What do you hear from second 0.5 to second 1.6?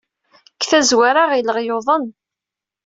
Deg tazwara, ɣileɣ